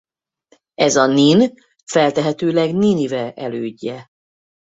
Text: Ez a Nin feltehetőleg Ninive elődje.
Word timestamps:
Ez 0.75 0.95
a 0.95 1.05
Nin 1.05 1.53
feltehetőleg 1.85 2.75
Ninive 2.75 3.33
elődje. 3.33 4.07